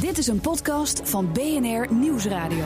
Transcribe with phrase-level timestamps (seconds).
[0.00, 2.64] Dit is een podcast van BNR Nieuwsradio.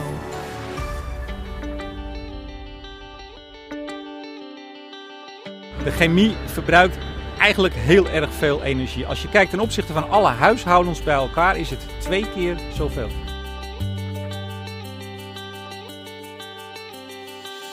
[5.83, 6.97] De chemie verbruikt
[7.39, 9.05] eigenlijk heel erg veel energie.
[9.05, 13.09] Als je kijkt ten opzichte van alle huishoudens bij elkaar, is het twee keer zoveel.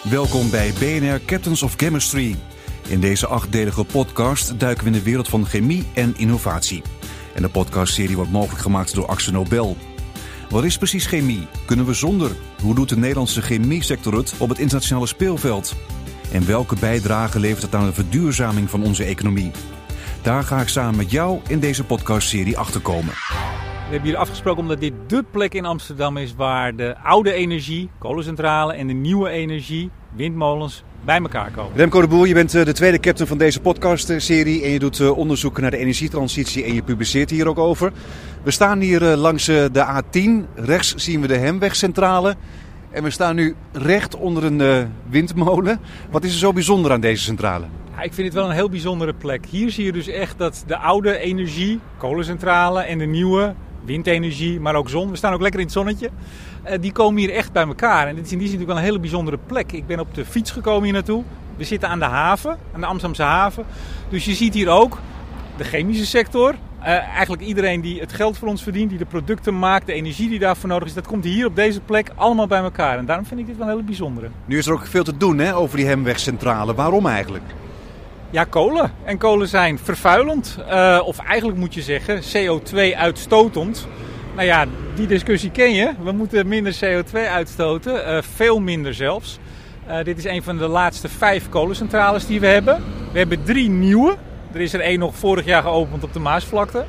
[0.02, 2.36] Welkom bij BNR Captains of Chemistry.
[2.88, 6.82] In deze achtdelige podcast duiken we in de wereld van chemie en innovatie.
[7.36, 9.76] En de podcastserie wordt mogelijk gemaakt door Axel Nobel.
[10.50, 11.46] Wat is precies chemie?
[11.66, 12.30] Kunnen we zonder?
[12.62, 15.74] Hoe doet de Nederlandse chemiesector het op het internationale speelveld?
[16.32, 19.50] En welke bijdrage levert het aan de verduurzaming van onze economie?
[20.22, 23.14] Daar ga ik samen met jou in deze podcastserie achterkomen.
[23.86, 27.90] We hebben hier afgesproken omdat dit dé plek in Amsterdam is waar de oude energie,
[27.98, 31.76] kolencentrale en de nieuwe energie, windmolens, bij elkaar komen.
[31.76, 35.00] Remco de Boer, je bent eh, de tweede captain van deze podcastserie en je doet
[35.00, 37.92] eh, onderzoek naar de energietransitie en je publiceert hier ook over.
[38.42, 42.36] We staan hier eh, langs de A10, rechts zien we de Hemwegcentrale
[42.90, 45.80] en we staan nu recht onder een windmolen.
[46.10, 47.64] Wat is er zo bijzonder aan deze centrale?
[47.96, 49.46] Ja, ik vind het wel een heel bijzondere plek.
[49.46, 54.74] Hier zie je dus echt dat de oude energie, kolencentrale en de nieuwe windenergie, maar
[54.74, 55.10] ook zon.
[55.10, 56.10] We staan ook lekker in het zonnetje.
[56.70, 58.06] Uh, die komen hier echt bij elkaar.
[58.06, 59.72] En dit is in die zin natuurlijk wel een hele bijzondere plek.
[59.72, 61.22] Ik ben op de fiets gekomen hier naartoe.
[61.56, 63.64] We zitten aan de haven, aan de Amsterdamse haven.
[64.08, 64.98] Dus je ziet hier ook
[65.56, 66.54] de chemische sector.
[66.80, 70.28] Uh, eigenlijk iedereen die het geld voor ons verdient, die de producten maakt, de energie
[70.28, 72.98] die daarvoor nodig is, dat komt hier op deze plek allemaal bij elkaar.
[72.98, 74.28] En daarom vind ik dit wel een hele bijzondere.
[74.44, 76.74] Nu is er ook veel te doen hè, over die Hemwegcentrale.
[76.74, 77.44] Waarom eigenlijk?
[78.30, 78.92] Ja, kolen.
[79.04, 80.58] En kolen zijn vervuilend.
[80.68, 83.86] Uh, of eigenlijk moet je zeggen CO2-uitstotend.
[84.36, 85.92] Nou ja, die discussie ken je.
[86.02, 87.94] We moeten minder CO2 uitstoten.
[87.94, 89.38] Uh, veel minder zelfs.
[89.88, 92.82] Uh, dit is een van de laatste vijf kolencentrales die we hebben.
[93.12, 94.16] We hebben drie nieuwe.
[94.52, 96.84] Er is er één nog vorig jaar geopend op de Maasvlakte.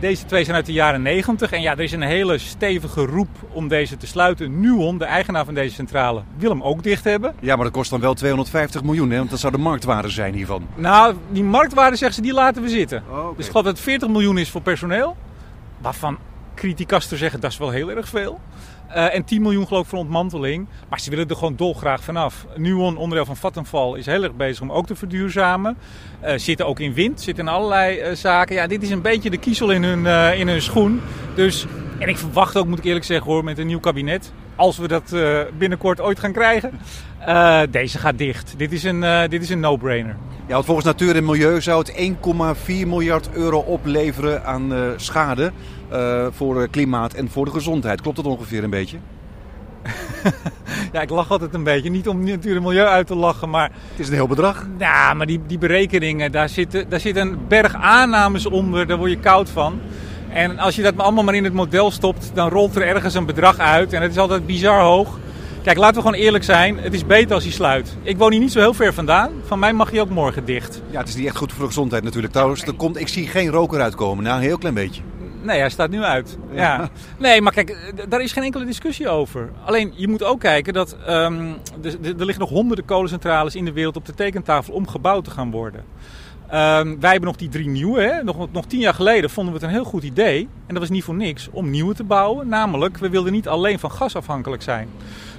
[0.00, 1.52] Deze twee zijn uit de jaren 90.
[1.52, 4.60] En ja, er is een hele stevige roep om deze te sluiten.
[4.60, 7.34] Nuon, de eigenaar van deze centrale, wil hem ook dicht hebben.
[7.40, 9.18] Ja, maar dat kost dan wel 250 miljoen, hè?
[9.18, 10.66] want dat zou de marktwaarde zijn hiervan.
[10.74, 13.02] Nou, die marktwaarde zeggen ze, die laten we zitten.
[13.10, 13.36] Oh, okay.
[13.36, 15.16] Dus ik geloof dat het 40 miljoen is voor personeel.
[15.78, 16.18] Waarvan
[16.54, 18.40] criticasten zeggen, dat is wel heel erg veel.
[18.96, 20.66] Uh, en 10 miljoen geloof ik voor ontmanteling.
[20.88, 22.46] Maar ze willen er gewoon dolgraag vanaf.
[22.56, 25.76] Nuon, onderdeel van Vattenfall, is heel erg bezig om ook te verduurzamen.
[26.24, 28.54] Uh, zitten ook in wind, zitten in allerlei uh, zaken.
[28.54, 31.00] Ja, dit is een beetje de kiezel in hun, in hun schoen.
[31.34, 31.66] Dus,
[31.98, 34.32] en ik verwacht ook, moet ik eerlijk zeggen hoor, met een nieuw kabinet.
[34.56, 35.14] Als we dat
[35.58, 36.78] binnenkort ooit gaan krijgen.
[37.70, 38.54] deze gaat dicht.
[38.56, 40.16] Dit is een, dit is een no-brainer.
[40.46, 42.14] Ja, want volgens Natuur en Milieu zou het
[42.62, 45.52] 1,4 miljard euro opleveren aan schade.
[45.92, 48.00] Uh, voor klimaat en voor de gezondheid.
[48.00, 48.96] Klopt dat ongeveer een beetje?
[50.92, 51.90] ja, ik lach altijd een beetje.
[51.90, 53.70] Niet om natuur en milieu uit te lachen, maar...
[53.90, 54.66] Het is een heel bedrag.
[54.78, 58.86] Ja, maar die, die berekeningen, daar zit, daar zit een berg aannames onder.
[58.86, 59.80] Daar word je koud van.
[60.28, 63.26] En als je dat allemaal maar in het model stopt, dan rolt er ergens een
[63.26, 63.92] bedrag uit.
[63.92, 65.18] En het is altijd bizar hoog.
[65.62, 66.78] Kijk, laten we gewoon eerlijk zijn.
[66.78, 67.96] Het is beter als hij sluit.
[68.02, 69.30] Ik woon hier niet zo heel ver vandaan.
[69.44, 70.82] Van mij mag hij ook morgen dicht.
[70.90, 72.32] Ja, het is niet echt goed voor de gezondheid natuurlijk.
[72.32, 74.24] Trouwens, er komt, ik zie geen roker uitkomen.
[74.24, 75.02] Nou, een heel klein beetje.
[75.42, 76.38] Nee, hij staat nu uit.
[76.52, 76.90] Ja.
[77.18, 79.50] Nee, maar kijk, daar is geen enkele discussie over.
[79.64, 83.72] Alleen, je moet ook kijken dat um, er, er liggen nog honderden kolencentrales in de
[83.72, 85.84] wereld op de tekentafel om gebouwd te gaan worden.
[86.54, 88.00] Um, wij hebben nog die drie nieuwe.
[88.00, 88.22] Hè?
[88.22, 90.40] Nog, nog tien jaar geleden vonden we het een heel goed idee.
[90.40, 92.48] En dat was niet voor niks om nieuwe te bouwen.
[92.48, 94.88] Namelijk, we wilden niet alleen van gas afhankelijk zijn.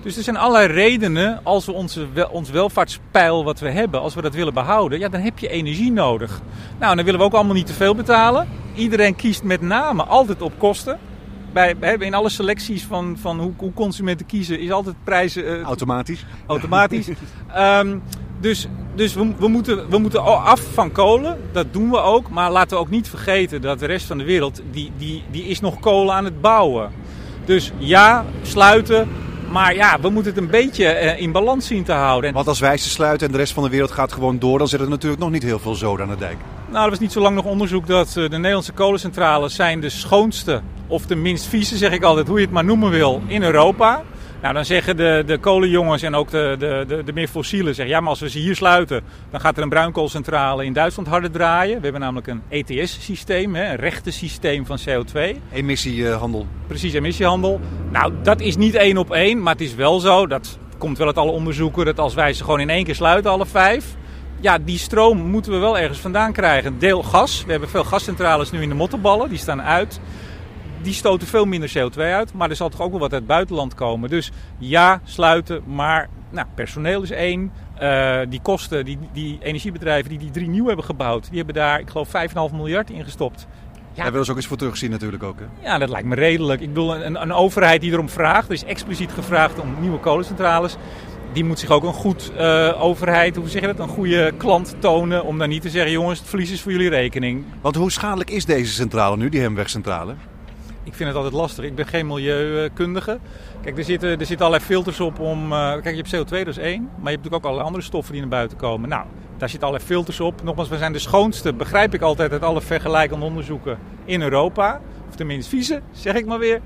[0.03, 4.21] Dus er zijn allerlei redenen als we onze, ons welvaartspeil wat we hebben, als we
[4.21, 6.41] dat willen behouden, ja, dan heb je energie nodig.
[6.79, 8.47] Nou, dan willen we ook allemaal niet te veel betalen.
[8.75, 10.99] Iedereen kiest met name altijd op kosten.
[11.53, 15.43] Bij, in alle selecties van, van hoe, hoe consumenten kiezen, is altijd prijzen.
[15.45, 16.25] Uh, automatisch.
[16.47, 17.07] Automatisch.
[17.57, 18.01] um,
[18.41, 22.29] dus dus we, we, moeten, we moeten af van kolen, dat doen we ook.
[22.29, 25.43] Maar laten we ook niet vergeten dat de rest van de wereld, die, die, die
[25.43, 26.91] is nog kolen aan het bouwen.
[27.45, 29.07] Dus ja, sluiten,
[29.51, 32.33] maar ja, we moeten het een beetje eh, in balans zien te houden.
[32.33, 34.67] Want als wij ze sluiten en de rest van de wereld gaat gewoon door, dan
[34.67, 36.37] zit er natuurlijk nog niet heel veel zoden aan de dijk.
[36.73, 39.89] Nou, er was niet zo lang nog onderzoek dat eh, de Nederlandse kolencentrales zijn de
[39.89, 43.43] schoonste of de minst vieze, zeg ik altijd, hoe je het maar noemen wil, in
[43.43, 44.03] Europa.
[44.41, 47.95] Nou, dan zeggen de, de kolenjongens en ook de, de, de, de meer fossielen, zeggen,
[47.95, 51.31] ja, maar als we ze hier sluiten, dan gaat er een bruinkoolcentrale in Duitsland harder
[51.31, 51.75] draaien.
[51.75, 55.19] We hebben namelijk een ETS-systeem, een rechtensysteem van CO2.
[55.51, 56.47] Emissiehandel.
[56.67, 57.59] Precies, emissiehandel.
[57.91, 61.07] Nou, dat is niet één op één, maar het is wel zo, dat komt wel
[61.07, 63.95] uit alle onderzoeken, dat als wij ze gewoon in één keer sluiten, alle vijf,
[64.43, 66.79] ja, die stroom moeten we wel ergens vandaan krijgen.
[66.79, 67.43] Deel gas.
[67.45, 69.29] We hebben veel gascentrales nu in de mottenballen.
[69.29, 69.99] Die staan uit
[70.81, 72.33] die stoten veel minder CO2 uit.
[72.33, 74.09] Maar er zal toch ook wel wat uit het buitenland komen.
[74.09, 75.63] Dus ja, sluiten.
[75.65, 77.51] Maar nou, personeel is één.
[77.81, 81.79] Uh, die kosten, die, die energiebedrijven die die drie nieuw hebben gebouwd, die hebben daar,
[81.79, 82.07] ik geloof,
[82.51, 83.47] 5,5 miljard in gestopt.
[83.93, 85.39] Daar willen ze ook eens voor terugzien natuurlijk ook.
[85.39, 85.69] Hè?
[85.69, 86.61] Ja, dat lijkt me redelijk.
[86.61, 90.75] Ik bedoel, een, een overheid die erom vraagt, er is expliciet gevraagd om nieuwe kolencentrales.
[91.33, 94.75] Die moet zich ook een goed uh, overheid, hoe zeg je dat, een goede klant
[94.79, 95.23] tonen.
[95.23, 97.43] Om dan niet te zeggen, jongens, het verlies is voor jullie rekening.
[97.61, 100.15] Want hoe schadelijk is deze centrale nu, die Hemwegcentrale?
[100.83, 101.65] Ik vind het altijd lastig.
[101.65, 103.19] Ik ben geen milieukundige.
[103.61, 105.51] Kijk, er zitten, er zitten allerlei filters op om...
[105.51, 106.81] Uh, kijk, je hebt CO2, dat is één.
[106.81, 108.89] Maar je hebt natuurlijk ook allerlei andere stoffen die naar buiten komen.
[108.89, 109.05] Nou,
[109.37, 110.43] daar zitten allerlei filters op.
[110.43, 114.81] Nogmaals, we zijn de schoonste, begrijp ik altijd, uit alle vergelijkende onderzoeken in Europa.
[115.09, 116.61] Of tenminste vieze, zeg ik maar weer.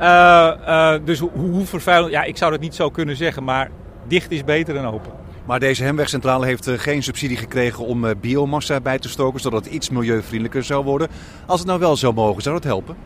[0.00, 2.12] Uh, uh, dus hoe, hoe vervuilend...
[2.12, 3.70] Ja, ik zou dat niet zo kunnen zeggen, maar
[4.10, 5.12] dicht is beter dan open.
[5.46, 9.90] Maar deze Hemwegcentrale heeft geen subsidie gekregen om biomassa bij te stoken, zodat het iets
[9.90, 11.08] milieuvriendelijker zou worden.
[11.46, 12.96] Als het nou wel zou mogen, zou dat helpen?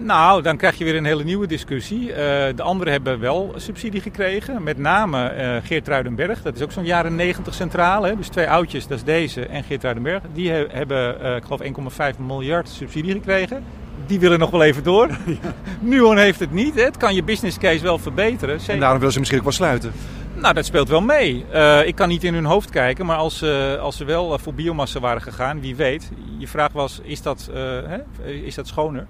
[0.00, 2.08] Nou, dan krijg je weer een hele nieuwe discussie.
[2.08, 4.62] Uh, de anderen hebben wel subsidie gekregen.
[4.62, 6.42] Met name uh, Geert Ruidenberg.
[6.42, 8.08] Dat is ook zo'n jaren 90 centrale.
[8.08, 8.16] Hè?
[8.16, 10.22] Dus twee oudjes, dat is deze en Geert Ruidenberg.
[10.32, 11.60] Die he hebben, uh, ik geloof,
[12.12, 13.64] 1,5 miljard subsidie gekregen.
[14.08, 15.08] Die willen nog wel even door.
[15.26, 15.54] Ja.
[15.80, 16.74] Nuon heeft het niet.
[16.74, 16.82] Hè?
[16.82, 18.58] Het kan je business case wel verbeteren.
[18.58, 18.74] Zeker.
[18.74, 19.92] En daarom willen ze misschien ook wel sluiten.
[20.34, 21.44] Nou, dat speelt wel mee.
[21.54, 24.54] Uh, ik kan niet in hun hoofd kijken, maar als, uh, als ze wel voor
[24.54, 26.10] biomassa waren gegaan, wie weet.
[26.38, 27.98] Je vraag was, is dat, hè?
[28.24, 29.06] is dat schoner?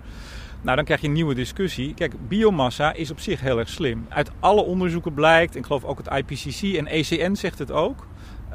[0.62, 1.94] Nou, dan krijg je een nieuwe discussie.
[1.94, 4.06] Kijk, biomassa is op zich heel erg slim.
[4.08, 8.06] Uit alle onderzoeken blijkt, en ik geloof ook het IPCC en ECN zegt het ook.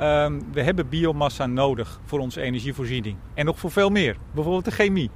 [0.02, 3.16] Um, we hebben biomassa nodig voor onze energievoorziening.
[3.34, 4.16] En nog voor veel meer.
[4.34, 5.10] Bijvoorbeeld de chemie.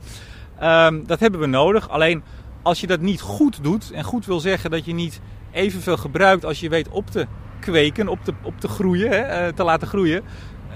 [0.64, 1.90] Um, dat hebben we nodig.
[1.90, 2.24] Alleen
[2.62, 5.22] als je dat niet goed doet, en goed wil zeggen dat je niet
[5.52, 7.28] evenveel gebruikt als je weet op te
[7.60, 10.24] kweken, op te, op te groeien, hè, te laten groeien.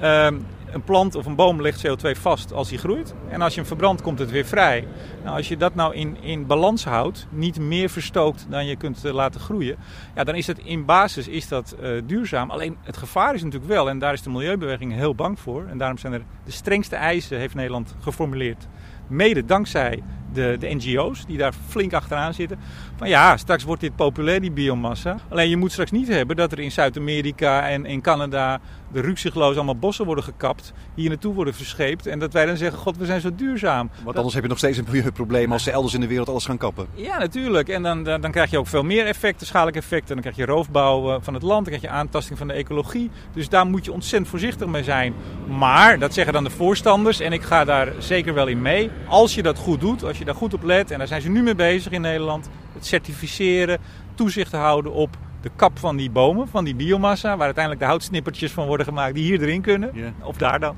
[0.04, 3.14] Um, een plant of een boom legt CO2 vast als hij groeit.
[3.30, 4.88] En als je hem verbrandt, komt het weer vrij.
[5.24, 9.06] Nou, als je dat nou in, in balans houdt, niet meer verstookt dan je kunt
[9.06, 9.78] uh, laten groeien,
[10.16, 12.50] ja, dan is het in basis is dat, uh, duurzaam.
[12.50, 15.66] Alleen het gevaar is natuurlijk wel, en daar is de milieubeweging heel bang voor.
[15.70, 18.68] En daarom zijn er de strengste eisen, heeft Nederland geformuleerd.
[19.12, 20.04] Mede dankzij
[20.34, 22.60] de, de NGO's die daar flink achteraan zitten.
[23.02, 25.18] Van ja, straks wordt dit populair, die biomassa.
[25.30, 28.60] Alleen je moet straks niet hebben dat er in Zuid-Amerika en in Canada
[28.92, 30.74] de rukzichtloos allemaal bossen worden gekapt.
[30.96, 32.08] Hier naartoe worden verscheept.
[32.08, 33.90] En dat wij dan zeggen, god, we zijn zo duurzaam.
[33.94, 34.16] Want dat...
[34.16, 36.58] anders heb je nog steeds een milieuprobleem als ze elders in de wereld alles gaan
[36.58, 36.88] kappen.
[36.94, 37.70] Ja, natuurlijk.
[37.70, 40.14] En dan, dan, dan krijg je ook veel meer effecten, schadelijke effecten.
[40.14, 43.10] Dan krijg je roofbouw van het land, dan krijg je aantasting van de ecologie.
[43.34, 45.14] Dus daar moet je ontzettend voorzichtig mee zijn.
[45.48, 48.90] Maar, dat zeggen dan de voorstanders, en ik ga daar zeker wel in mee.
[49.08, 51.30] Als je dat goed doet, als je daar goed op let, en daar zijn ze
[51.30, 52.50] nu mee bezig in Nederland.
[52.82, 53.80] Het certificeren,
[54.16, 58.52] toezicht houden op de kap van die bomen, van die biomassa, waar uiteindelijk de houtsnippertjes
[58.52, 59.90] van worden gemaakt die hier erin kunnen.
[59.94, 60.12] Yeah.
[60.24, 60.76] Of daar dan.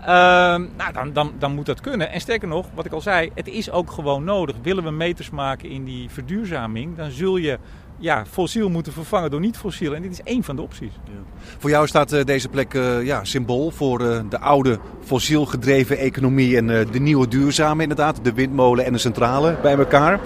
[0.00, 2.10] Uh, nou, dan, dan, dan moet dat kunnen.
[2.10, 4.56] En sterker nog, wat ik al zei, het is ook gewoon nodig.
[4.62, 7.58] Willen we meters maken in die verduurzaming, dan zul je
[7.98, 9.94] ja, fossiel moeten vervangen door niet-fossiel.
[9.94, 10.92] En dit is één van de opties.
[11.04, 11.12] Ja.
[11.58, 15.98] Voor jou staat uh, deze plek uh, ja, symbool voor uh, de oude fossiel gedreven
[15.98, 18.18] economie en de nieuwe duurzame inderdaad.
[18.22, 20.20] De windmolen en de centrale bij elkaar.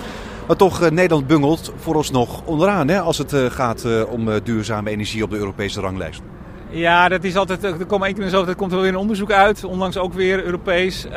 [0.51, 5.37] Maar toch, Nederland bungelt vooralsnog onderaan hè, als het gaat om duurzame energie op de
[5.37, 6.23] Europese ranglijst.
[6.71, 9.33] Ja, dat is altijd, er komt één keer in zoveel komt er weer een onderzoek
[9.33, 11.07] uit, onlangs ook weer Europees.
[11.07, 11.13] Uh,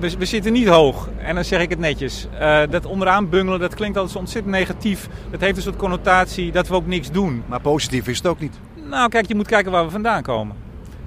[0.00, 2.26] we, we, zitten niet hoog, en dan zeg ik het netjes.
[2.40, 5.08] Uh, dat onderaan bungelen, dat klinkt altijd zo ontzettend negatief.
[5.30, 7.42] Dat heeft een soort connotatie dat we ook niks doen.
[7.46, 8.58] Maar positief is het ook niet.
[8.88, 10.56] Nou, kijk, je moet kijken waar we vandaan komen.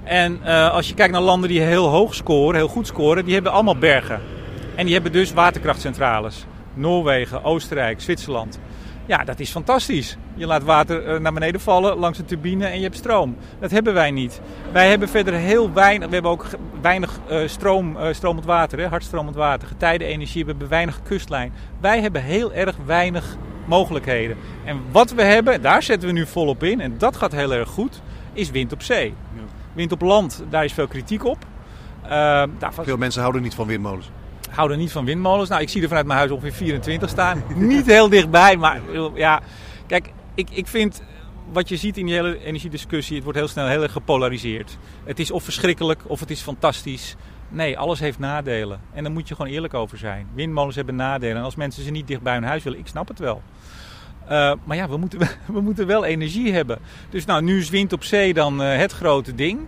[0.04, 3.34] En uh, als je kijkt naar landen die heel hoog scoren, heel goed scoren, die
[3.34, 4.20] hebben allemaal bergen.
[4.74, 6.46] En die hebben dus waterkrachtcentrales.
[6.74, 8.58] Noorwegen, Oostenrijk, Zwitserland.
[9.06, 10.16] Ja, dat is fantastisch.
[10.34, 13.36] Je laat water naar beneden vallen langs een turbine en je hebt stroom.
[13.60, 14.40] Dat hebben wij niet.
[14.72, 16.46] Wij hebben verder heel weinig, we hebben ook
[16.80, 21.52] weinig uh, stroom, uh, stromend water, hè, hardstromend water, getijdenenergie, we hebben weinig kustlijn.
[21.80, 24.36] Wij hebben heel erg weinig mogelijkheden.
[24.64, 27.68] En wat we hebben, daar zetten we nu volop in, en dat gaat heel erg
[27.68, 28.02] goed,
[28.32, 29.14] is wind op zee.
[29.72, 31.38] Wind op land, daar is veel kritiek op.
[32.04, 32.10] Uh,
[32.58, 32.84] daarvan...
[32.84, 34.10] Veel mensen houden niet van windmolens
[34.54, 35.48] houden niet van windmolens.
[35.48, 37.44] Nou, ik zie er vanuit mijn huis ongeveer 24 staan.
[37.56, 38.80] niet heel dichtbij, maar
[39.14, 39.40] ja.
[39.86, 41.02] Kijk, ik, ik vind
[41.52, 44.78] wat je ziet in die hele energiediscussie, het wordt heel snel heel erg gepolariseerd.
[45.04, 47.16] Het is of verschrikkelijk of het is fantastisch.
[47.48, 48.80] Nee, alles heeft nadelen.
[48.92, 50.26] En daar moet je gewoon eerlijk over zijn.
[50.34, 51.36] Windmolens hebben nadelen.
[51.36, 53.42] En als mensen ze niet dicht bij hun huis willen, ik snap het wel.
[54.24, 56.78] Uh, maar ja, we moeten, we moeten wel energie hebben.
[57.10, 59.60] Dus nou, nu is wind op zee dan uh, het grote ding.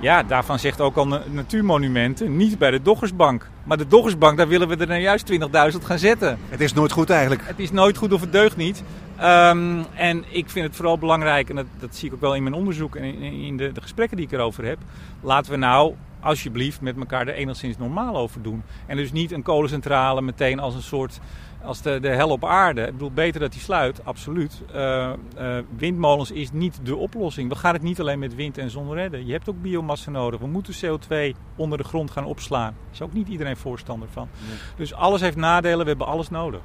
[0.00, 3.48] Ja, daarvan zegt ook al Natuurmonumenten, niet bij de Doggersbank.
[3.64, 5.38] Maar de Doggersbank, daar willen we er nou juist 20.000
[5.84, 6.38] gaan zetten.
[6.48, 7.42] Het is nooit goed eigenlijk.
[7.46, 8.82] Het is nooit goed of het deugt niet.
[9.22, 12.42] Um, en ik vind het vooral belangrijk, en dat, dat, zie ik ook wel in
[12.42, 14.78] mijn onderzoek en in, in de, de, gesprekken die ik erover heb.
[15.20, 18.62] Laten we nou alsjeblieft met elkaar er enigszins normaal over doen.
[18.86, 21.20] En dus niet een kolencentrale meteen als een soort
[21.64, 22.80] als de, de hel op aarde.
[22.80, 24.62] Ik bedoel, beter dat die sluit, absoluut.
[24.74, 27.48] Uh, uh, windmolens is niet de oplossing.
[27.48, 29.26] We gaan het niet alleen met wind en zon redden.
[29.26, 30.40] Je hebt ook biomassa nodig.
[30.40, 32.74] We moeten CO2 onder de grond gaan opslaan.
[32.82, 34.28] Daar is ook niet iedereen voorstander van.
[34.48, 34.56] Nee.
[34.76, 36.60] Dus alles heeft nadelen, we hebben alles nodig.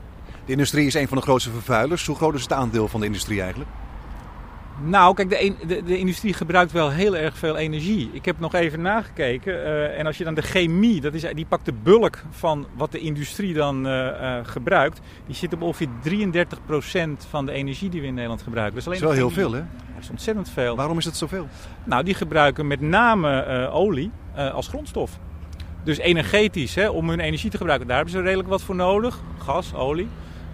[0.46, 2.06] De industrie is een van de grootste vervuilers.
[2.06, 3.70] Hoe groot is het aandeel van de industrie eigenlijk?
[4.84, 8.10] Nou, kijk, de, de, de, industrie gebruikt wel heel erg veel energie.
[8.14, 9.54] Ik heb nog even nagekeken.
[9.54, 12.92] Uh, en als je dan de chemie, dat is, die pakt de bulk van wat
[12.92, 15.00] de industrie dan uh, uh, gebruikt.
[15.26, 18.76] Die zit op ongeveer 33% van de energie die we in Nederland gebruiken.
[18.76, 19.64] Dat is, alleen dat is wel heel veel, hè?
[19.94, 20.76] Dat is ontzettend veel.
[20.76, 21.48] Waarom is dat zoveel?
[21.84, 24.12] Nou, die gebruiken met name olie
[24.54, 25.20] als grondstof.
[25.84, 29.20] Dus energetisch, hè, om hun energie te gebruiken, daar hebben ze redelijk wat voor nodig.
[29.38, 30.08] Gas, olie.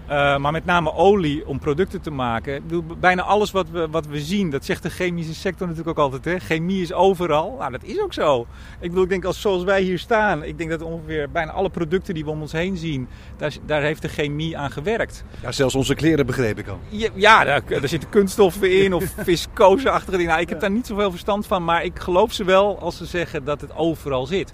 [0.10, 2.56] Uh, maar met name olie om producten te maken.
[2.56, 6.00] Ik bedoel, bijna alles wat we, wat we zien, dat zegt de chemische sector natuurlijk
[6.00, 6.26] ook altijd.
[6.26, 6.40] Hè?
[6.40, 7.56] Chemie is overal.
[7.60, 8.48] Nou, dat is ook zo.
[8.80, 11.70] Ik bedoel, ik denk als zoals wij hier staan, ik denk dat ongeveer bijna alle
[11.70, 13.08] producten die we om ons heen zien,
[13.38, 15.24] daar, daar heeft de chemie aan gewerkt.
[15.42, 16.80] Ja, zelfs onze kleren begreep ik al.
[16.90, 20.32] Ja, ja daar, daar zitten kunststoffen in of viscose-achtige dingen.
[20.32, 23.06] Nou, ik heb daar niet zoveel verstand van, maar ik geloof ze wel als ze
[23.06, 24.54] zeggen dat het overal zit.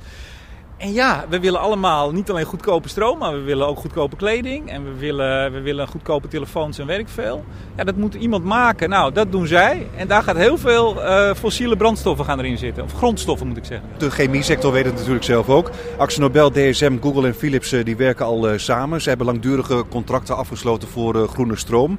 [0.81, 4.69] En ja, we willen allemaal niet alleen goedkope stroom, maar we willen ook goedkope kleding.
[4.69, 7.45] En we willen, we willen goedkope telefoons en werk veel.
[7.77, 8.89] Ja, dat moet iemand maken.
[8.89, 9.87] Nou, dat doen zij.
[9.95, 12.83] En daar gaat heel veel uh, fossiele brandstoffen gaan erin zitten.
[12.83, 13.89] Of grondstoffen moet ik zeggen.
[13.97, 15.71] De chemiesector weet het natuurlijk zelf ook.
[16.17, 19.01] Nobel, DSM, Google en Philips die werken al uh, samen.
[19.01, 21.97] Ze hebben langdurige contracten afgesloten voor groene stroom.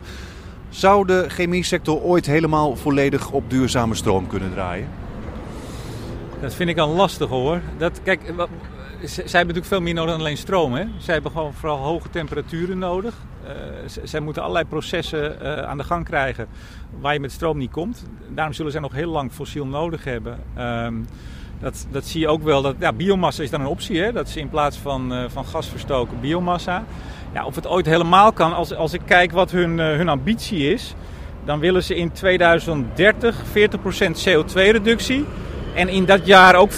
[0.68, 4.88] Zou de chemiesector ooit helemaal volledig op duurzame stroom kunnen draaien?
[6.42, 7.60] Dat vind ik al lastig hoor.
[7.78, 8.20] Dat, kijk,
[9.04, 10.72] zij hebben natuurlijk veel meer nodig dan alleen stroom.
[10.74, 10.84] Hè?
[10.98, 13.14] Zij hebben gewoon vooral hoge temperaturen nodig.
[13.44, 13.50] Uh,
[14.02, 16.46] zij moeten allerlei processen uh, aan de gang krijgen
[17.00, 18.04] waar je met stroom niet komt.
[18.28, 20.38] Daarom zullen zij nog heel lang fossiel nodig hebben.
[20.58, 21.06] Um,
[21.60, 22.62] dat, dat zie je ook wel.
[22.62, 24.00] Dat, ja, biomassa is dan een optie.
[24.00, 24.12] Hè?
[24.12, 26.84] Dat ze in plaats van, uh, van gas verstoken biomassa.
[27.34, 30.94] Ja, of het ooit helemaal kan, als, als ik kijk wat hun, hun ambitie is,
[31.44, 33.42] dan willen ze in 2030 40%
[34.28, 35.24] CO2-reductie.
[35.74, 36.74] En in dat jaar ook 15%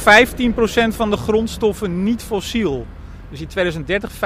[0.89, 2.87] van de grondstoffen niet fossiel.
[3.31, 4.17] Dus in 2030 15%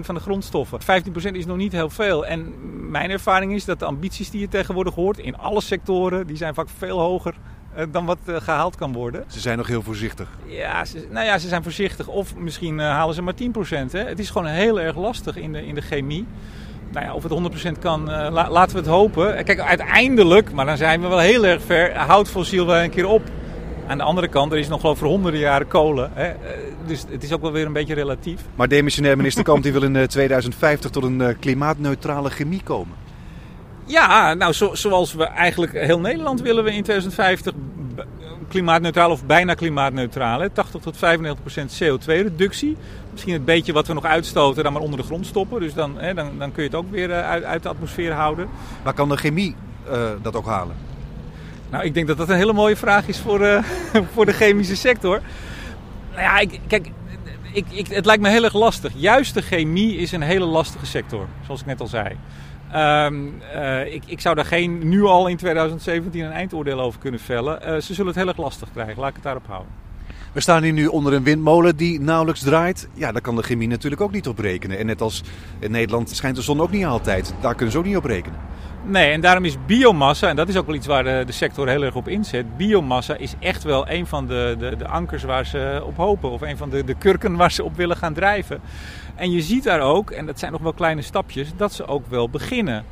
[0.00, 0.80] van de grondstoffen.
[0.80, 0.84] 15%
[1.32, 2.26] is nog niet heel veel.
[2.26, 2.54] En
[2.90, 6.54] mijn ervaring is dat de ambities die je tegenwoordig hoort in alle sectoren, die zijn
[6.54, 7.34] vaak veel hoger
[7.74, 9.24] eh, dan wat uh, gehaald kan worden.
[9.26, 10.28] Ze zijn nog heel voorzichtig.
[10.46, 12.06] Ja, ze, nou ja, ze zijn voorzichtig.
[12.06, 13.36] Of misschien uh, halen ze maar 10%.
[13.90, 14.04] Hè.
[14.04, 16.26] Het is gewoon heel erg lastig in de, in de chemie.
[16.92, 19.44] Nou ja, of het 100% kan, la, laten we het hopen.
[19.44, 23.06] Kijk, uiteindelijk, maar dan zijn we wel heel erg ver, houdt fossiel wel een keer
[23.06, 23.22] op.
[23.88, 26.10] Aan de andere kant, er is nog geloof voor honderden jaren kolen.
[26.14, 26.32] Hè?
[26.86, 28.40] Dus het is ook wel weer een beetje relatief.
[28.54, 32.96] Maar demissionair minister Kamp die wil in 2050 tot een klimaatneutrale chemie komen.
[33.84, 37.52] Ja, nou zo, zoals we eigenlijk heel Nederland willen we in 2050
[38.48, 40.40] klimaatneutraal of bijna klimaatneutraal.
[40.40, 40.50] Hè?
[40.50, 42.76] 80 tot 95 procent CO2-reductie.
[43.12, 45.60] Misschien het beetje wat we nog uitstoten dan maar onder de grond stoppen.
[45.60, 48.48] Dus dan, hè, dan, dan kun je het ook weer uit, uit de atmosfeer houden.
[48.84, 49.56] Maar kan de chemie
[49.90, 50.76] uh, dat ook halen?
[51.70, 53.62] Nou, ik denk dat dat een hele mooie vraag is voor, uh,
[54.14, 55.20] voor de chemische sector.
[56.10, 56.90] Nou ja, ik, kijk,
[57.52, 58.92] ik, ik, het lijkt me heel erg lastig.
[58.96, 62.16] Juist de chemie is een hele lastige sector, zoals ik net al zei.
[62.74, 63.42] Um,
[63.86, 67.60] ik, ik, zou daar geen, nu al in 2017 een eindoordeel over kunnen vellen.
[67.62, 69.72] Uh, ze zullen het heel erg lastig krijgen, laat ik het daarop houden.
[70.32, 72.88] We staan hier nu onder een windmolen die nauwelijks draait.
[72.94, 74.78] Ja, daar kan de chemie natuurlijk ook niet op rekenen.
[74.78, 75.22] En net als
[75.58, 77.34] in Nederland schijnt de zon ook niet altijd.
[77.40, 78.38] Daar kunnen ze ook niet op rekenen.
[78.84, 81.82] Nee, en daarom is biomassa, en dat is ook wel iets waar de, sector heel
[81.82, 82.56] erg op inzet.
[82.56, 86.30] Biomassa is echt wel een van de, de, de ankers waar ze op hopen.
[86.30, 88.60] Of een van de, de kurken waar ze op willen gaan drijven.
[89.14, 92.06] En je ziet daar ook, en dat zijn nog wel kleine stapjes, dat ze ook
[92.06, 92.84] wel beginnen.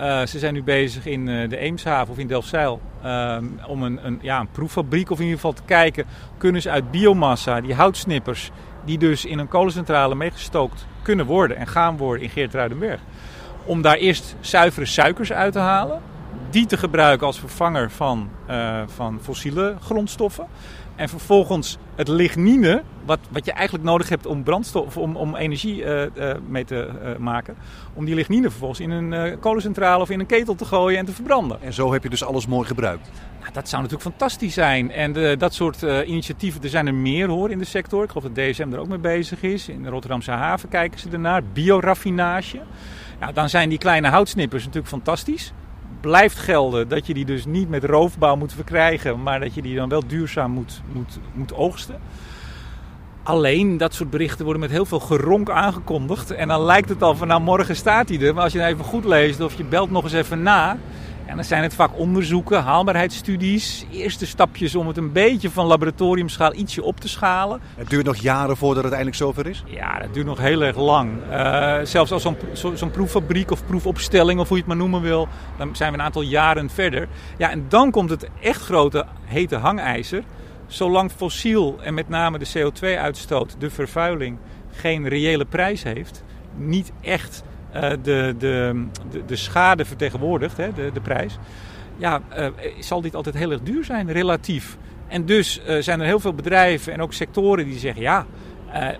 [0.00, 3.36] Uh, ze zijn nu bezig in uh, de Eemshaven of in Delfzijl uh,
[3.66, 6.04] om een, een, ja, een proeffabriek of in ieder geval te kijken...
[6.38, 8.50] kunnen ze uit biomassa, die houtsnippers,
[8.84, 13.00] die dus in een kolencentrale meegestookt kunnen worden en gaan worden in Geertruidenberg
[13.64, 16.00] om daar eerst zuivere suikers uit te halen.
[16.54, 20.46] Die te gebruiken als vervanger van, uh, van fossiele grondstoffen.
[20.96, 25.82] En vervolgens het lignine, wat, wat je eigenlijk nodig hebt om brandstof, om, om energie
[25.82, 27.56] uh, uh, mee te maken.
[27.94, 31.12] Om die lignine vervolgens in een kolencentrale of in een ketel te gooien en te
[31.12, 31.62] verbranden.
[31.62, 33.10] En zo heb je dus alles mooi gebruikt.
[33.40, 34.90] Nou, dat zou natuurlijk fantastisch zijn.
[34.90, 38.02] En dat soort initiatieven, er zijn er meer hoor in de sector.
[38.02, 39.68] Ik geloof dat DSM er ook mee bezig is.
[39.68, 41.42] In de Rotterdamse haven kijken ze ernaar.
[41.52, 42.60] Bioraffinage.
[43.20, 45.52] Nou, dan zijn die kleine houtsnippers natuurlijk fantastisch.
[46.04, 49.76] Blijft gelden dat je die dus niet met roofbouw moet verkrijgen, maar dat je die
[49.76, 52.00] dan wel duurzaam moet, moet, moet oogsten.
[53.22, 56.30] Alleen dat soort berichten worden met heel veel geronk aangekondigd.
[56.30, 58.34] En dan lijkt het al van nou morgen staat hij er.
[58.34, 60.78] Maar als je even goed leest of je belt nog eens even na.
[61.26, 66.54] En dan zijn het vaak onderzoeken, haalbaarheidsstudies, eerste stapjes om het een beetje van laboratoriumschaal
[66.54, 67.60] ietsje op te schalen.
[67.76, 69.64] Het duurt nog jaren voordat het eindelijk zover is?
[69.66, 71.10] Ja, dat duurt nog heel erg lang.
[71.30, 75.00] Uh, zelfs als zo'n zo, zo proeffabriek of proefopstelling, of hoe je het maar noemen
[75.00, 75.28] wil,
[75.58, 77.08] dan zijn we een aantal jaren verder.
[77.38, 80.22] Ja, en dan komt het echt grote hete hangijzer.
[80.66, 84.38] Zolang fossiel en met name de CO2-uitstoot, de vervuiling,
[84.72, 86.24] geen reële prijs heeft,
[86.56, 87.42] niet echt
[87.80, 91.38] de, de, de, de, schade vertegenwoordigt, hè, de, de prijs,
[91.96, 92.46] ja, uh,
[92.78, 94.76] zal dit altijd heel erg duur zijn, relatief.
[95.08, 98.26] En dus uh, zijn er heel veel bedrijven en ook sectoren die zeggen: ja,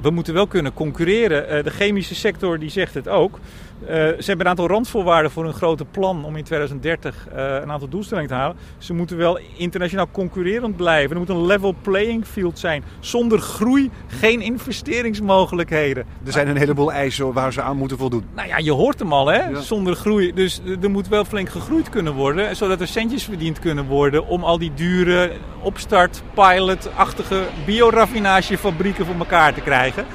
[0.01, 1.65] we moeten wel kunnen concurreren.
[1.65, 3.39] de chemische sector die zegt het ook.
[3.85, 7.71] Uh, ze hebben een aantal randvoorwaarden voor een grote plan om in 2030 uh, een
[7.71, 8.57] aantal doelstellingen te halen.
[8.79, 11.11] Ze moeten wel internationaal concurrerend blijven.
[11.11, 12.85] Er moet een level playing field zijn.
[13.01, 16.05] Zonder groei geen investeringsmogelijkheden.
[16.25, 18.25] Er zijn een heleboel eisen waar ze aan moeten voldoen.
[18.35, 19.49] Nou ja, je hoort hem al, hè?
[19.49, 19.61] Ja.
[19.61, 20.33] Zonder groei.
[20.33, 22.57] Dus er moet wel flink gegroeid kunnen worden.
[22.57, 29.55] Zodat er centjes verdiend kunnen worden om al die dure opstart, pilot-achtige bioraffinagiefabrieken voor elkaar
[29.55, 30.07] te krijgen.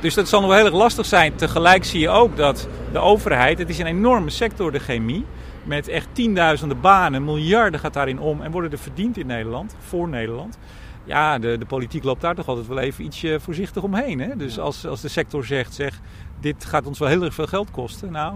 [0.00, 1.34] Dus dat zal nog wel heel erg lastig zijn.
[1.34, 5.24] Tegelijk zie je ook dat de overheid, het is een enorme sector, de chemie,
[5.64, 10.08] met echt tienduizenden banen, miljarden gaat daarin om en worden er verdiend in Nederland, voor
[10.08, 10.58] Nederland.
[11.04, 14.20] Ja, de, de politiek loopt daar toch altijd wel even ietsje voorzichtig omheen.
[14.20, 14.36] Hè?
[14.36, 16.00] Dus als, als de sector zegt, zeg,
[16.40, 18.34] dit gaat ons wel heel erg veel geld kosten, nou,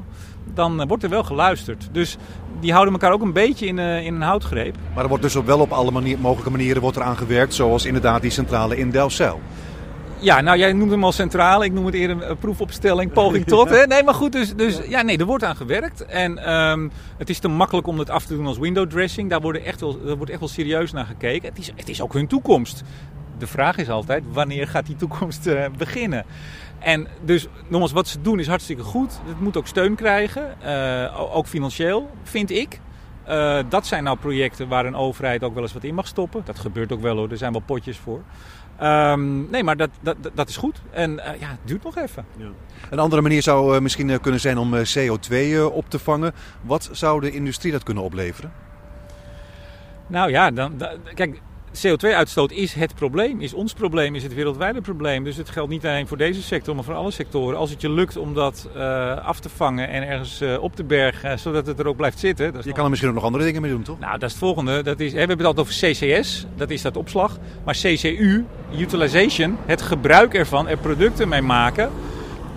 [0.54, 1.88] dan wordt er wel geluisterd.
[1.92, 2.16] Dus
[2.60, 4.76] die houden elkaar ook een beetje in, uh, in een houtgreep.
[4.94, 7.54] Maar er wordt dus op wel op alle manier, mogelijke manieren wordt er aan gewerkt,
[7.54, 9.40] zoals inderdaad die centrale in Delfzijl.
[10.24, 11.64] Ja, nou jij noemt hem al centrale.
[11.64, 13.70] Ik noem het eerder een proefopstelling, poging tot.
[13.70, 13.86] Hè?
[13.86, 15.02] Nee, maar goed, dus, dus ja.
[15.02, 16.06] nee, er wordt aan gewerkt.
[16.06, 19.30] En um, het is te makkelijk om het af te doen als window dressing.
[19.30, 21.48] Daar, worden echt wel, daar wordt echt wel serieus naar gekeken.
[21.48, 22.82] Het is, het is ook hun toekomst.
[23.38, 26.24] De vraag is altijd, wanneer gaat die toekomst uh, beginnen?
[26.78, 29.20] En dus, nogmaals, wat ze doen is hartstikke goed.
[29.24, 32.80] Het moet ook steun krijgen, uh, ook financieel, vind ik.
[33.28, 36.42] Uh, dat zijn nou projecten waar een overheid ook wel eens wat in mag stoppen.
[36.44, 38.22] Dat gebeurt ook wel hoor, er zijn wel potjes voor.
[38.82, 40.82] Um, nee, maar dat, dat, dat is goed.
[40.90, 42.24] En uh, ja, het duurt nog even.
[42.36, 42.46] Ja.
[42.90, 46.32] Een andere manier zou uh, misschien uh, kunnen zijn om CO2 op te vangen.
[46.62, 48.52] Wat zou de industrie dat kunnen opleveren?
[50.06, 51.40] Nou ja, dan, dan kijk,
[51.76, 55.24] CO2-uitstoot is het probleem, is ons probleem, is het wereldwijde probleem.
[55.24, 57.58] Dus het geldt niet alleen voor deze sector, maar voor alle sectoren.
[57.58, 60.84] Als het je lukt om dat uh, af te vangen en ergens uh, op te
[60.84, 62.52] bergen, zodat het er ook blijft zitten.
[62.62, 63.98] je kan er misschien ook nog andere dingen mee doen, toch?
[63.98, 64.82] Nou, dat is het volgende.
[64.82, 67.38] Dat is, hè, we hebben het altijd over CCS, dat is dat opslag.
[67.64, 68.44] Maar CCU,
[68.78, 71.90] utilization, het gebruik ervan, er producten mee maken.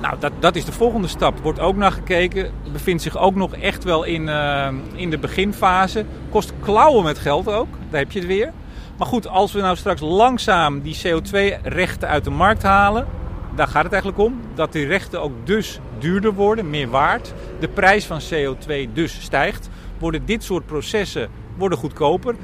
[0.01, 1.39] Nou, dat, dat is de volgende stap.
[1.39, 2.51] Wordt ook naar gekeken.
[2.71, 6.05] Bevindt zich ook nog echt wel in, uh, in de beginfase.
[6.29, 7.67] Kost klauwen met geld ook.
[7.89, 8.53] Daar heb je het weer.
[8.97, 13.07] Maar goed, als we nou straks langzaam die CO2-rechten uit de markt halen,
[13.55, 14.41] daar gaat het eigenlijk om.
[14.55, 17.33] Dat die rechten ook dus duurder worden, meer waard.
[17.59, 19.69] De prijs van CO2 dus stijgt.
[19.99, 22.35] Worden dit soort processen worden goedkoper.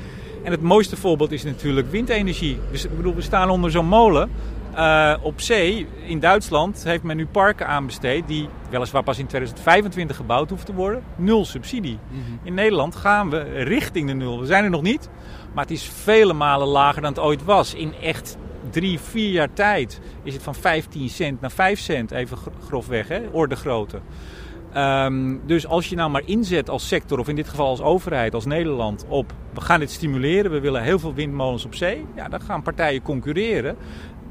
[0.43, 2.59] En het mooiste voorbeeld is natuurlijk windenergie.
[2.71, 4.29] Dus ik bedoel, we staan onder zo'n molen.
[4.75, 10.15] Uh, op zee, in Duitsland, heeft men nu parken aanbesteed die weliswaar pas in 2025
[10.15, 11.03] gebouwd hoeven te worden.
[11.15, 11.99] Nul subsidie.
[12.09, 12.39] Mm -hmm.
[12.43, 14.39] In Nederland gaan we richting de nul.
[14.39, 15.09] We zijn er nog niet,
[15.53, 17.73] maar het is vele malen lager dan het ooit was.
[17.73, 18.37] In echt
[18.69, 23.21] drie, vier jaar tijd is het van 15 cent naar 5 cent, even grofweg, hè,
[23.31, 23.99] orde grootte.
[24.77, 28.33] Um, dus als je nou maar inzet als sector, of in dit geval als overheid,
[28.33, 32.29] als Nederland, op we gaan dit stimuleren, we willen heel veel windmolens op zee, ja,
[32.29, 33.77] dan gaan partijen concurreren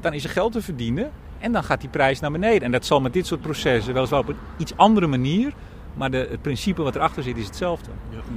[0.03, 2.61] dan is er geld te verdienen en dan gaat die prijs naar beneden.
[2.61, 5.53] En dat zal met dit soort processen weliswaar op een iets andere manier,
[5.93, 7.89] maar de, het principe wat erachter zit is hetzelfde.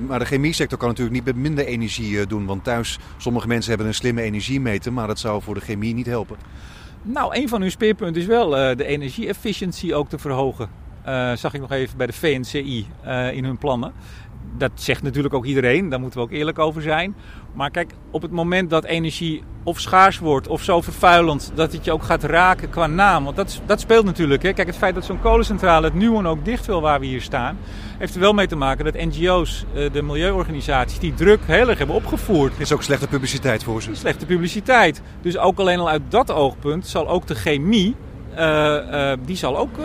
[0.07, 2.47] Maar de chemiesector kan natuurlijk niet met minder energie uh, doen.
[2.47, 6.07] Want thuis, sommige mensen hebben een slimme energiemeter, maar dat zou voor de chemie niet
[6.07, 6.37] helpen.
[7.03, 10.69] Nou, een van hun speerpunten is wel uh, de energie-efficiëntie ook te verhogen.
[11.07, 12.87] Uh, zag ik nog even bij de VNCI
[13.33, 13.93] in hun plannen
[14.59, 17.15] dat zegt natuurlijk ook iedereen, daar moeten we ook eerlijk over zijn.
[17.53, 21.85] Maar kijk, op het moment dat energie of schaars wordt of zo vervuilend dat het
[21.85, 23.25] je ook gaat raken qua naam.
[23.25, 24.43] Want dat, dat speelt natuurlijk.
[24.43, 24.53] Hè.
[24.53, 27.59] Kijk, het feit dat zo'n kolencentrale het Nuon ook dicht wil waar we hier staan,
[27.99, 31.79] heeft er wel mee te maken dat NGO's, eh, de milieuorganisaties, die druk heel erg
[31.79, 32.53] hebben opgevoerd.
[32.59, 33.95] Is ook slechte publiciteit voor ze.
[33.95, 35.03] Slechte publiciteit.
[35.23, 37.95] Dus ook alleen al uit dat oogpunt zal ook de chemie,
[38.39, 39.79] uh, uh, die zal ook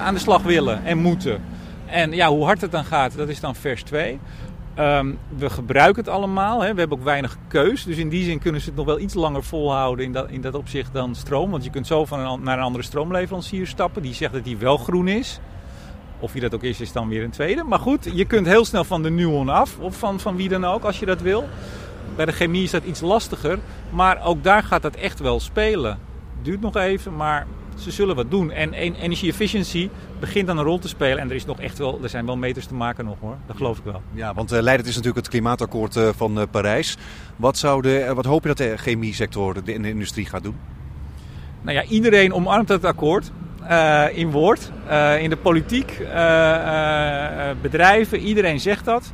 [0.00, 1.40] aan de slag willen en moeten.
[1.86, 4.18] En ja, hoe hard het dan gaat, dat is dan vers 2.
[4.80, 6.62] Um, we gebruiken het allemaal.
[6.62, 6.72] Hè.
[6.72, 7.84] We hebben ook weinig keus.
[7.84, 10.40] Dus in die zin kunnen ze het nog wel iets langer volhouden in dat, in
[10.40, 11.50] dat opzicht dan stroom.
[11.50, 14.02] Want je kunt zo van naar een andere stroomleverancier stappen.
[14.02, 15.40] Die zegt dat die wel groen is.
[16.18, 17.64] Of wie dat ook is, is dan weer een tweede.
[17.64, 19.78] Maar goed, je kunt heel snel van de Nuon af.
[19.78, 21.48] Of van, van wie dan ook, als je dat wil.
[22.16, 23.58] Bij de chemie is dat iets lastiger.
[23.90, 25.98] Maar ook daar gaat dat echt wel spelen.
[26.42, 27.46] Duurt nog even, maar
[27.80, 28.50] ze zullen wat doen.
[28.50, 29.88] En energie efficiency,
[30.20, 31.18] begint dan een rol te spelen.
[31.18, 33.56] En er, is nog echt wel, er zijn wel meters te maken nog hoor, dat
[33.56, 34.02] geloof ik wel.
[34.12, 36.96] Ja, want uh, Leiden is natuurlijk het klimaatakkoord uh, van uh, Parijs.
[37.36, 40.56] Wat, zou de, wat hoop je dat de chemie-sector de, in de industrie gaat doen?
[41.60, 43.30] Nou ja, iedereen omarmt het akkoord.
[44.12, 44.72] in woord,
[45.18, 45.98] in de politiek,
[47.62, 49.12] bedrijven, iedereen zegt dat.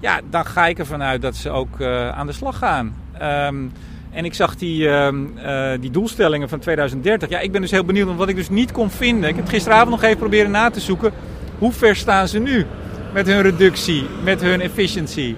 [0.00, 2.94] Ja, dan ga ik ervan uit dat ze ook aan de slag gaan.
[3.22, 3.72] Um,
[4.14, 7.28] en ik zag die, uh, uh, die doelstellingen van 2030.
[7.28, 9.28] Ja, ik ben dus heel benieuwd, want wat ik dus niet kon vinden.
[9.28, 11.12] Ik heb gisteravond nog even proberen na te zoeken.
[11.58, 12.66] Hoe ver staan ze nu
[13.12, 15.34] met hun reductie, met hun efficiency?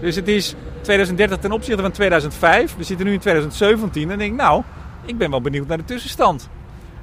[0.00, 2.76] Dus het is 2030 ten opzichte van 2005.
[2.76, 4.62] We zitten nu in 2017 en denk nou,
[5.04, 6.48] ik ben wel benieuwd naar de tussenstand.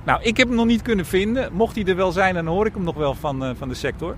[0.04, 1.54] Nou, ik heb hem nog niet kunnen vinden.
[1.54, 3.76] Mocht hij er wel zijn, dan hoor ik hem nog wel van, uh, van de
[3.76, 4.16] sector.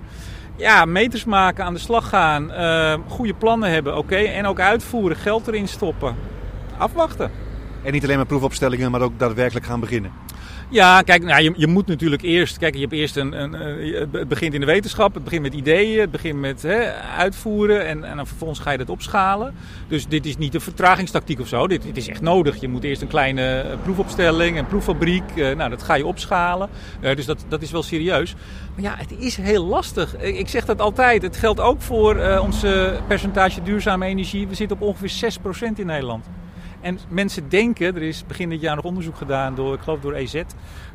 [0.55, 4.15] Ja, meters maken, aan de slag gaan, uh, goede plannen hebben, oké.
[4.15, 6.15] En ook uitvoeren, geld erin stoppen
[6.79, 7.31] afwachten.
[7.83, 10.11] En niet alleen maar proefopstellingen, maar ook daadwerkelijk gaan beginnen.
[10.71, 12.57] Ja, kijk, nou, je, je moet natuurlijk eerst.
[12.57, 13.53] Kijk, je hebt eerst een, een,
[14.11, 18.03] Het begint in de wetenschap, het begint met ideeën, het begint met hè, uitvoeren en,
[18.03, 19.53] en dan vervolgens ga je dat opschalen.
[19.87, 21.67] Dus dit is niet een vertragingstactiek of zo.
[21.67, 22.61] Dit, dit is echt nodig.
[22.61, 25.23] Je moet eerst een kleine proefopstelling, een proeffabriek.
[25.35, 26.69] Uh, nou, dat ga je opschalen.
[27.01, 28.35] Uh, dus dat, dat is wel serieus.
[28.75, 30.17] Maar ja, het is heel lastig.
[30.17, 31.21] Ik zeg dat altijd.
[31.21, 34.47] Het geldt ook voor uh, onze percentage duurzame energie.
[34.47, 35.31] We zitten op ongeveer
[35.73, 36.25] 6% in Nederland.
[36.81, 40.13] En mensen denken, er is begin dit jaar nog onderzoek gedaan door, ik geloof door
[40.13, 40.41] EZ.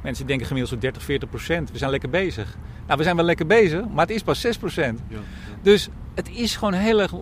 [0.02, 1.70] Mensen denken gemiddeld zo'n 30, 40 procent.
[1.70, 2.56] We zijn lekker bezig.
[2.86, 5.00] Nou, we zijn wel lekker bezig, maar het is pas 6 procent.
[5.08, 5.22] Ja, ja.
[5.62, 7.12] Dus het is gewoon heel erg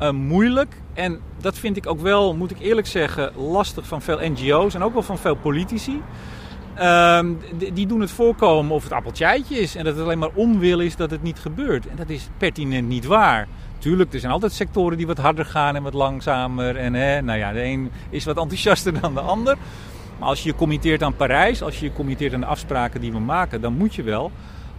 [0.00, 0.74] uh, moeilijk.
[0.94, 4.82] En dat vind ik ook wel, moet ik eerlijk zeggen, lastig van veel NGO's en
[4.82, 6.02] ook wel van veel politici.
[6.78, 7.20] Uh,
[7.56, 10.80] die, die, doen het voorkomen of het appeltjeitje is en dat het alleen maar onwil
[10.80, 11.86] is dat het niet gebeurt.
[11.86, 13.48] En dat is pertinent niet waar.
[13.84, 16.76] Tuurlijk, er zijn altijd sectoren die wat harder gaan en wat langzamer.
[16.76, 19.56] En hè, nou ja, de een is wat enthousiaster dan de ander.
[20.18, 23.12] Maar als je je committeert aan Parijs, als je je committeert aan de afspraken die
[23.12, 24.30] we maken, dan moet je wel.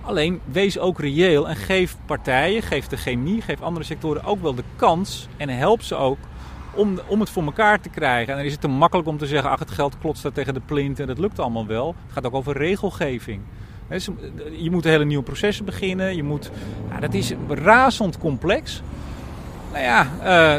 [0.01, 4.55] Alleen wees ook reëel en geef partijen, geef de chemie, geef andere sectoren ook wel
[4.55, 6.19] de kans en help ze ook
[6.73, 8.31] om, om het voor elkaar te krijgen.
[8.31, 10.53] En dan is het te makkelijk om te zeggen, ach het geld klotst daar tegen
[10.53, 11.95] de plint en dat lukt allemaal wel.
[12.03, 13.41] Het gaat ook over regelgeving.
[14.57, 16.15] Je moet hele nieuwe processen beginnen.
[16.15, 16.51] Je moet,
[16.89, 18.81] nou, dat is razend complex.
[19.71, 20.07] Nou ja,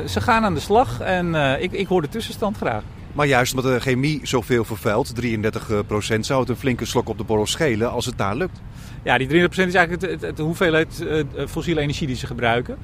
[0.01, 2.83] uh, ze gaan aan de slag en uh, ik, ik hoor de tussenstand graag.
[3.13, 7.19] Maar juist omdat de chemie zoveel vervuilt, 33 procent, zou het een flinke slok op
[7.19, 8.61] de borrel schelen als het daar lukt.
[9.03, 12.79] Ja, die 33 procent is eigenlijk het, het, hoeveelheid uh, fossiele energie die ze gebruiken.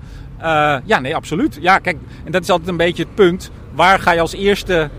[0.84, 1.58] ja, nee, absoluut.
[1.60, 3.50] Ja, kijk, en dat is altijd een beetje het punt.
[3.74, 4.90] Waar ga je als eerste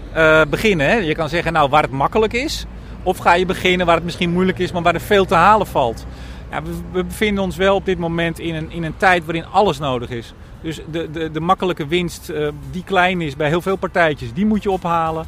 [0.50, 0.88] beginnen?
[0.88, 0.96] Hè?
[0.96, 2.66] Je kan zeggen, nou, waar het makkelijk is.
[3.04, 5.68] Of ga je beginnen waar het misschien moeilijk is, maar waar er veel te halen
[5.68, 6.06] valt.
[6.52, 6.62] Ja,
[6.92, 10.10] we, bevinden ons wel op dit moment in een, in een tijd waarin alles nodig
[10.10, 10.34] is.
[10.62, 14.46] Dus de, de, de makkelijke winst uh, die klein is bij heel veel partijtjes, die
[14.46, 15.26] moet je ophalen.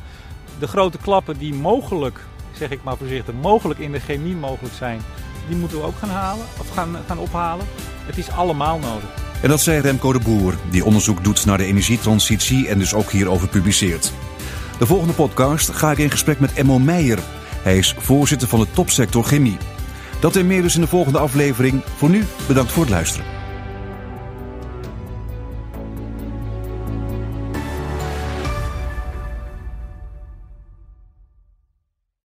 [0.60, 2.20] De grote klappen die mogelijk,
[2.54, 5.02] zeg ik maar voorzichtig, mogelijk in de chemie mogelijk zijn,
[5.48, 7.66] die moeten we ook gaan halen of gaan, gaan ophalen.
[8.06, 9.10] Het is allemaal nodig.
[9.42, 13.12] En dat zei Remco de Boer, die onderzoek doet naar de energietransitie en dus ook
[13.12, 14.14] hierover publiceert.
[14.80, 17.20] De volgende podcast ga ik in gesprek met Emmo Meijer.
[17.66, 19.58] Hij is voorzitter van de topsector chemie.
[20.20, 21.84] Dat en meer dus in de volgende aflevering.
[21.96, 23.45] Voor nu bedankt voor het luisteren.